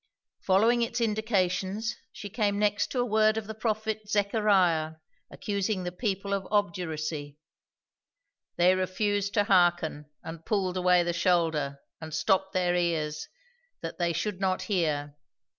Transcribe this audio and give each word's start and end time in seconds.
Following 0.47 0.81
its 0.81 0.99
indications, 0.99 1.95
she 2.11 2.27
came 2.27 2.57
next 2.57 2.87
to 2.87 2.97
a 2.99 3.05
word 3.05 3.37
of 3.37 3.45
the 3.45 3.53
prophet 3.53 4.09
Zechariah, 4.09 4.93
accusing 5.29 5.83
the 5.83 5.91
people 5.91 6.33
of 6.33 6.47
obduracy: 6.49 7.37
"They 8.55 8.73
refused 8.73 9.35
to 9.35 9.43
hearken, 9.43 10.09
and 10.23 10.43
pulled 10.43 10.75
away 10.75 11.03
the 11.03 11.13
shoulder, 11.13 11.81
and 12.01 12.15
stopped 12.15 12.51
their 12.51 12.75
ears, 12.75 13.27
that 13.81 13.99
they 13.99 14.11
should 14.11 14.41
not 14.41 14.63
hear. 14.63 15.17